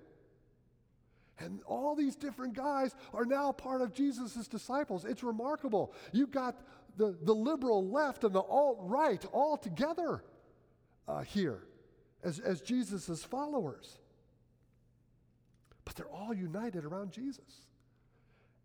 [1.38, 5.04] And all these different guys are now part of Jesus' disciples.
[5.04, 5.94] It's remarkable.
[6.12, 6.60] You've got
[6.98, 10.22] the, the liberal left and the alt right all together
[11.08, 11.62] uh, here
[12.22, 13.98] as, as Jesus' followers.
[15.84, 17.66] But they're all united around Jesus.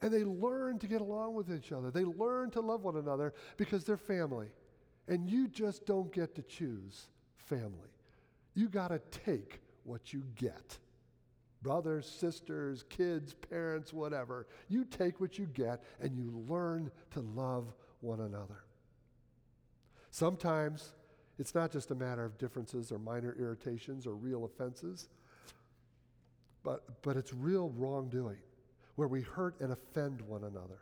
[0.02, 1.90] And they learn to get along with each other.
[1.90, 4.48] They learn to love one another because they're family.
[5.08, 7.06] And you just don't get to choose
[7.38, 7.90] family.
[8.54, 10.78] You got to take what you get.
[11.62, 14.48] Brothers, sisters, kids, parents, whatever.
[14.68, 18.64] You take what you get and you learn to love one another.
[20.12, 20.94] Sometimes
[21.38, 25.10] it's not just a matter of differences or minor irritations or real offenses,
[26.64, 28.38] but, but it's real wrongdoing
[28.96, 30.80] where we hurt and offend one another.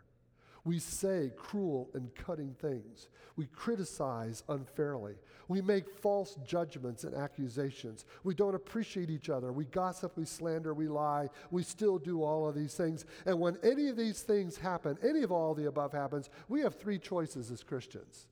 [0.66, 3.10] We say cruel and cutting things.
[3.36, 5.16] We criticize unfairly.
[5.50, 8.06] We make false judgments and accusations.
[8.24, 9.52] We don't appreciate each other.
[9.52, 11.30] We gossip, we slander, we lie.
[11.52, 13.06] We still do all of these things.
[13.26, 16.80] And when any of these things happen, any of all the above happens, we have
[16.80, 18.28] three choices as Christians,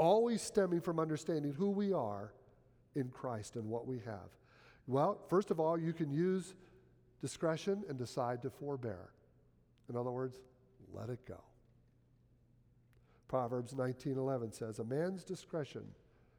[0.00, 2.32] always stemming from understanding who we are
[2.94, 4.34] in Christ and what we have.
[4.86, 6.54] Well, first of all, you can use
[7.20, 9.10] discretion and decide to forbear.
[9.90, 10.40] In other words,
[10.94, 11.44] let it go.
[13.28, 15.94] Proverbs 19:11 says, "A man's discretion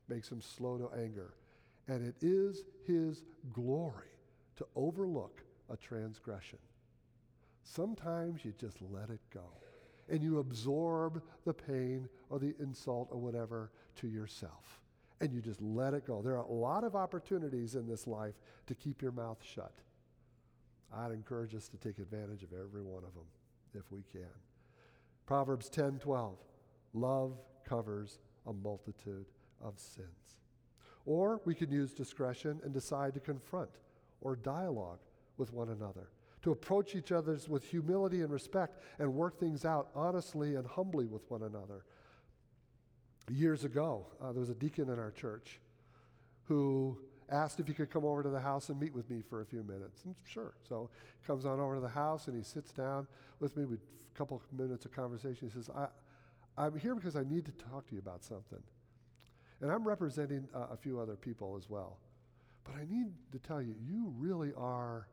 [0.08, 1.36] makes him slow to anger,
[1.88, 4.10] and it is his glory
[4.56, 6.60] to overlook a transgression."
[7.62, 9.61] Sometimes you just let it go
[10.12, 14.82] and you absorb the pain or the insult or whatever to yourself.
[15.22, 16.22] And you just let it go.
[16.22, 18.36] There are a lot of opportunities in this life
[18.68, 19.74] to keep your mouth shut.
[20.94, 23.26] I'd encourage us to take advantage of every one of them
[23.74, 24.28] if we can.
[25.26, 26.38] Proverbs 10 12.
[26.94, 29.26] Love covers a multitude
[29.64, 30.08] of sins.
[31.06, 33.70] Or we can use discretion and decide to confront
[34.20, 35.00] or dialogue
[35.38, 36.10] with one another,
[36.44, 41.06] to approach each other with humility and respect and work things out honestly and humbly
[41.06, 41.86] with one another.
[43.30, 45.60] Years ago, uh, there was a deacon in our church
[46.46, 46.98] who
[47.30, 49.46] asked if he could come over to the house and meet with me for a
[49.46, 50.04] few minutes.
[50.04, 50.54] And sure.
[50.68, 53.08] So he comes on over to the house and he sits down
[53.40, 55.48] with me with a couple of minutes of conversation.
[55.48, 55.88] He says, I,
[56.58, 58.62] I'm here because I need to talk to you about something.
[59.62, 61.98] And I'm representing uh, a few other people as well.
[62.64, 65.08] But I need to tell you, you really are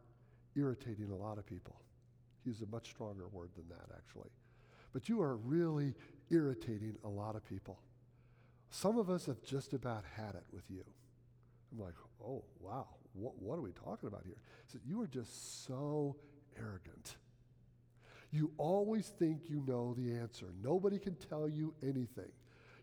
[0.56, 1.80] irritating a lot of people.
[2.44, 4.30] Use a much stronger word than that, actually.
[4.92, 5.94] But you are really
[6.30, 7.78] irritating a lot of people.
[8.70, 10.84] Some of us have just about had it with you.
[11.72, 14.40] I'm like, oh, wow, what, what are we talking about here?
[14.66, 16.16] So you are just so
[16.58, 17.16] arrogant.
[18.30, 20.46] You always think you know the answer.
[20.62, 22.30] Nobody can tell you anything.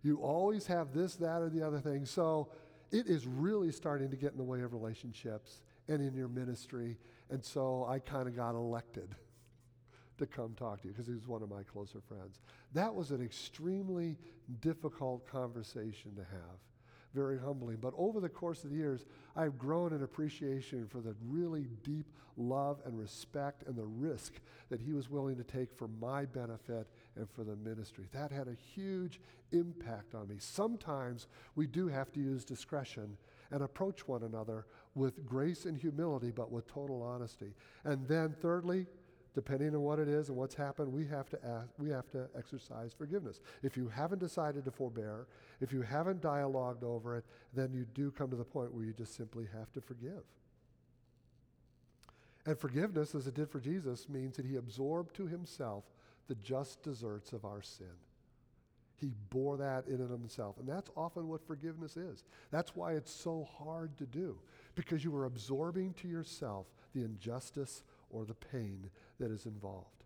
[0.01, 2.06] You always have this, that, or the other thing.
[2.06, 2.49] So
[2.91, 6.97] it is really starting to get in the way of relationships and in your ministry.
[7.30, 9.16] And so I kind of got elected
[10.18, 12.40] to come talk to you because he was one of my closer friends.
[12.74, 14.18] That was an extremely
[14.62, 16.60] difficult conversation to have
[17.16, 17.78] very humbling.
[17.78, 22.06] But over the course of the years, I've grown in appreciation for the really deep
[22.38, 24.34] love and respect and the risk
[24.70, 28.06] that he was willing to take for my benefit and for the ministry.
[28.12, 29.22] That had a huge
[29.54, 30.36] impact on me.
[30.40, 33.18] Sometimes we do have to use discretion
[33.51, 37.53] and approach one another with grace and humility, but with total honesty.
[37.84, 38.88] And then, thirdly,
[39.34, 42.27] depending on what it is and what's happened, we have to ask, we have to
[42.38, 43.41] exercise forgiveness.
[43.62, 45.27] If you haven't decided to forbear,
[45.60, 48.93] if you haven't dialogued over it, then you do come to the point where you
[48.93, 50.23] just simply have to forgive.
[52.46, 55.83] And forgiveness, as it did for Jesus, means that he absorbed to himself
[56.27, 57.87] the just deserts of our sin.
[59.00, 60.58] He bore that in and of himself.
[60.58, 62.23] And that's often what forgiveness is.
[62.52, 64.37] That's why it's so hard to do,
[64.75, 68.89] because you are absorbing to yourself the injustice or the pain
[69.19, 70.04] that is involved.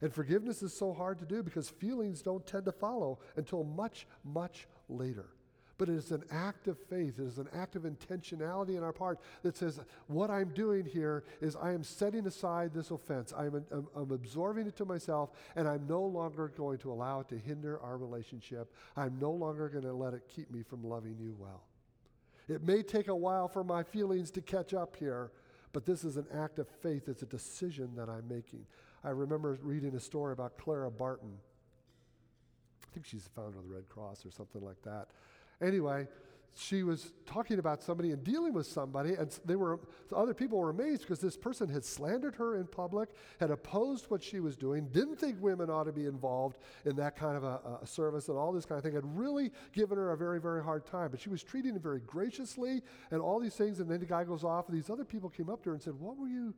[0.00, 4.08] And forgiveness is so hard to do because feelings don't tend to follow until much,
[4.24, 5.26] much later.
[5.78, 8.92] But it is an act of faith, it is an act of intentionality in our
[8.92, 13.32] part that says, What I'm doing here is I am setting aside this offense.
[13.36, 17.28] I'm, I'm, I'm absorbing it to myself, and I'm no longer going to allow it
[17.28, 18.72] to hinder our relationship.
[18.96, 21.64] I'm no longer going to let it keep me from loving you well.
[22.48, 25.30] It may take a while for my feelings to catch up here,
[25.72, 27.08] but this is an act of faith.
[27.08, 28.66] It's a decision that I'm making.
[29.04, 31.38] I remember reading a story about Clara Barton.
[32.82, 35.08] I think she's the founder of the Red Cross or something like that.
[35.62, 36.08] Anyway,
[36.54, 40.58] she was talking about somebody and dealing with somebody, and they were the other people
[40.58, 43.08] were amazed because this person had slandered her in public,
[43.40, 47.16] had opposed what she was doing, didn't think women ought to be involved in that
[47.16, 50.12] kind of a, a service and all this kind of thing, had really given her
[50.12, 51.10] a very, very hard time.
[51.10, 54.24] But she was treating him very graciously and all these things, and then the guy
[54.24, 56.54] goes off, and these other people came up to her and said, What were you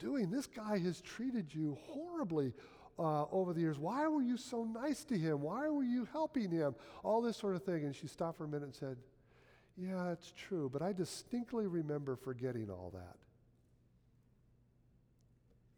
[0.00, 0.28] doing?
[0.30, 2.52] This guy has treated you horribly
[2.98, 3.78] uh, over the years.
[3.78, 5.40] Why were you so nice to him?
[5.40, 6.74] Why were you helping him?
[7.02, 7.84] All this sort of thing.
[7.84, 8.96] And she stopped for a minute and said,
[9.76, 13.16] Yeah, it's true, but I distinctly remember forgetting all that.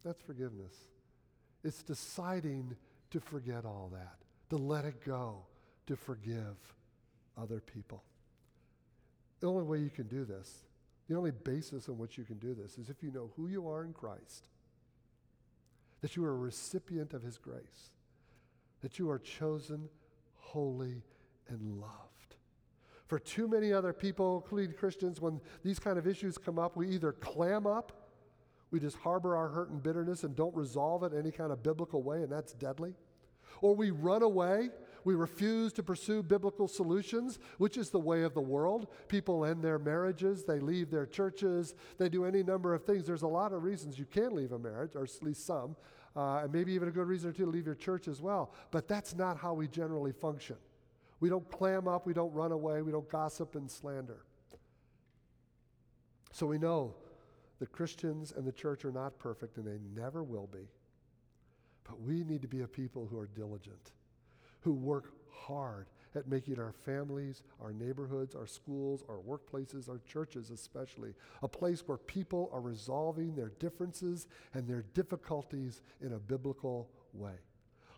[0.05, 0.75] That's forgiveness.
[1.65, 2.77] It's deciding
[3.11, 4.17] to forget all that,
[4.51, 5.39] to let it go,
[5.87, 6.57] to forgive
[7.37, 8.05] other people.
[9.41, 10.63] The only way you can do this,
[11.09, 13.69] the only basis on which you can do this, is if you know who you
[13.69, 14.49] are in Christ
[16.07, 17.91] that you are a recipient of His grace,
[18.81, 19.89] that you are chosen,
[20.37, 21.03] holy,
[21.49, 22.37] and loved.
[23.09, 26.89] For too many other people, including Christians, when these kind of issues come up, we
[26.91, 28.07] either clam up,
[28.71, 32.05] we just harbor our hurt and bitterness and don't resolve it any kind of biblical
[32.05, 32.95] way, and that's deadly.
[33.61, 34.69] Or we run away
[35.07, 38.89] we refuse to pursue biblical solutions, which is the way of the world.
[39.07, 43.07] People end their marriages, they leave their churches, they do any number of things.
[43.07, 45.77] There's a lot of reasons you can leave a marriage, or at least some,
[46.17, 48.53] uh, and maybe even a good reason or two to leave your church as well.
[48.71, 50.57] But that's not how we generally function.
[51.21, 54.25] We don't clam up, we don't run away, we don't gossip and slander.
[56.33, 56.95] So we know
[57.59, 60.69] that Christians and the church are not perfect, and they never will be.
[61.85, 63.93] But we need to be a people who are diligent
[64.67, 65.87] who work hard
[66.17, 71.83] at making our families, our neighborhoods, our schools, our workplaces, our churches especially, a place
[71.87, 77.35] where people are resolving their differences and their difficulties in a biblical way,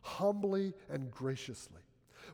[0.02, 1.80] humbly and graciously.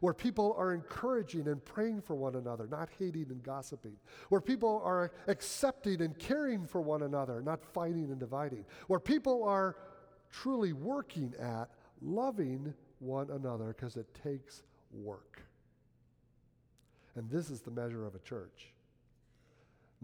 [0.01, 3.97] Where people are encouraging and praying for one another, not hating and gossiping.
[4.29, 8.65] Where people are accepting and caring for one another, not fighting and dividing.
[8.89, 9.77] Where people are
[10.33, 11.71] truly working at
[12.01, 15.43] loving one another because it takes work.
[17.17, 18.75] And this is the measure of a church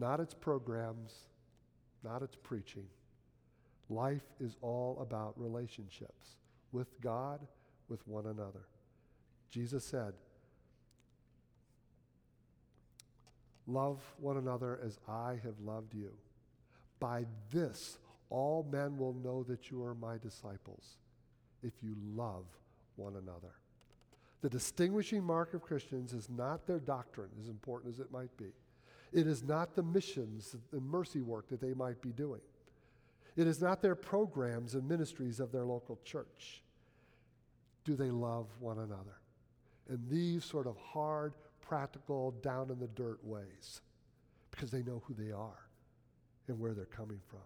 [0.00, 1.12] not its programs,
[2.02, 2.86] not its preaching.
[3.90, 6.36] Life is all about relationships
[6.72, 7.40] with God,
[7.88, 8.66] with one another.
[9.50, 10.14] Jesus said,
[13.66, 16.10] Love one another as I have loved you.
[16.98, 17.98] By this,
[18.30, 20.96] all men will know that you are my disciples,
[21.62, 22.44] if you love
[22.96, 23.59] one another.
[24.42, 28.52] The distinguishing mark of Christians is not their doctrine, as important as it might be.
[29.12, 32.40] It is not the missions and mercy work that they might be doing.
[33.36, 36.62] It is not their programs and ministries of their local church.
[37.84, 39.18] Do they love one another?
[39.88, 43.80] In these sort of hard, practical, down in the dirt ways,
[44.50, 45.68] because they know who they are
[46.48, 47.40] and where they're coming from.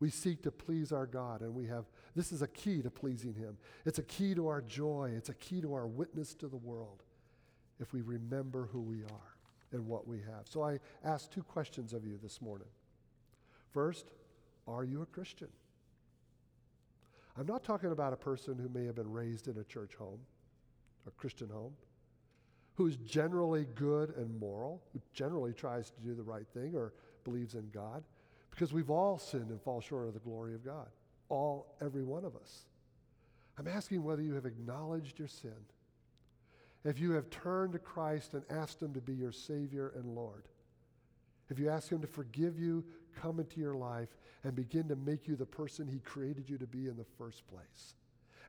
[0.00, 3.34] We seek to please our God, and we have this is a key to pleasing
[3.34, 3.56] Him.
[3.84, 7.02] It's a key to our joy, it's a key to our witness to the world
[7.80, 9.36] if we remember who we are
[9.72, 10.46] and what we have.
[10.48, 12.68] So I ask two questions of you this morning.
[13.72, 14.12] First,
[14.66, 15.48] are you a Christian?
[17.38, 20.18] I'm not talking about a person who may have been raised in a church home,
[21.06, 21.72] a Christian home,
[22.74, 26.94] who's generally good and moral, who generally tries to do the right thing or
[27.24, 28.02] believes in God.
[28.58, 30.88] Because we've all sinned and fall short of the glory of God.
[31.28, 32.64] All, every one of us.
[33.56, 35.54] I'm asking whether you have acknowledged your sin.
[36.84, 40.42] If you have turned to Christ and asked Him to be your Savior and Lord.
[41.48, 42.84] If you ask Him to forgive you,
[43.14, 44.08] come into your life,
[44.42, 47.46] and begin to make you the person He created you to be in the first
[47.46, 47.94] place.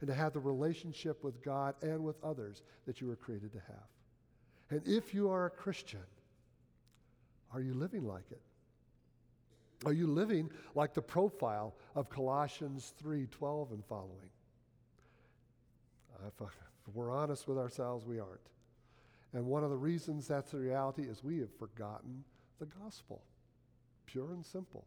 [0.01, 3.59] And to have the relationship with God and with others that you were created to
[3.59, 4.71] have.
[4.71, 5.99] And if you are a Christian,
[7.53, 8.41] are you living like it?
[9.85, 14.29] Are you living like the profile of Colossians 3:12 and following?
[16.13, 16.45] Uh, if, uh,
[16.87, 18.49] if we're honest with ourselves, we aren't.
[19.33, 22.23] And one of the reasons that's the reality is we have forgotten
[22.59, 23.21] the gospel.
[24.05, 24.85] Pure and simple.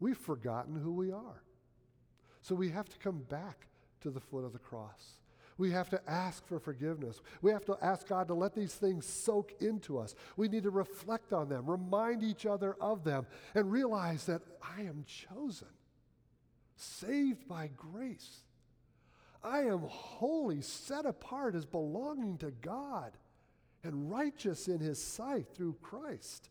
[0.00, 1.42] We've forgotten who we are.
[2.40, 3.66] So we have to come back
[4.00, 5.20] to the foot of the cross.
[5.58, 7.20] We have to ask for forgiveness.
[7.42, 10.14] We have to ask God to let these things soak into us.
[10.36, 14.82] We need to reflect on them, remind each other of them, and realize that I
[14.82, 15.68] am chosen,
[16.76, 18.42] saved by grace.
[19.42, 23.12] I am holy, set apart as belonging to God.
[23.84, 26.50] and righteous in his sight through Christ.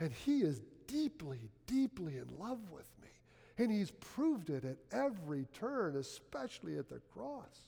[0.00, 3.08] And he is deeply, deeply in love with me.
[3.56, 7.58] And he's proved it at every turn, especially at the cross.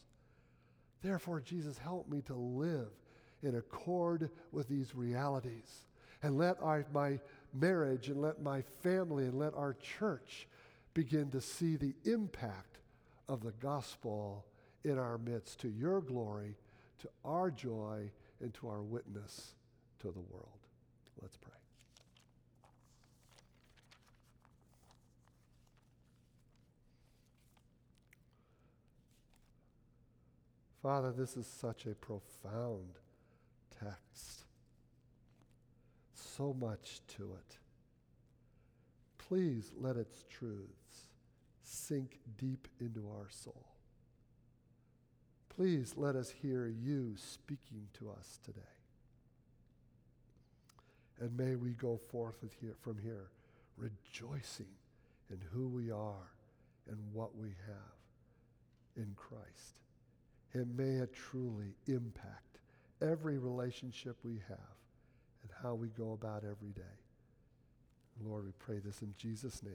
[1.03, 2.91] Therefore, Jesus, help me to live
[3.43, 5.87] in accord with these realities.
[6.23, 7.21] And let our, my
[7.53, 10.49] marriage and let my family and let our church
[10.95, 12.79] begin to see the impact
[13.29, 14.45] of the gospel
[14.85, 16.57] in our midst to your glory,
[17.01, 18.11] to our joy,
[18.41, 19.55] and to our witness
[20.01, 20.49] to the world.
[21.21, 21.66] Let's pray.
[30.87, 33.01] Father, this is such a profound
[33.83, 34.45] text.
[36.15, 37.59] So much to it.
[39.19, 41.09] Please let its truths
[41.65, 43.67] sink deep into our soul.
[45.49, 48.61] Please let us hear you speaking to us today.
[51.19, 52.45] And may we go forth
[52.81, 53.31] from here
[53.77, 54.71] rejoicing
[55.31, 56.31] in who we are
[56.89, 57.97] and what we have
[58.97, 59.81] in Christ.
[60.57, 62.61] And may it truly impact
[63.03, 64.79] every relationship we have
[65.43, 66.83] and how we go about every day.
[68.25, 69.75] Lord, we pray this in Jesus' name.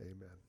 [0.00, 0.47] Amen.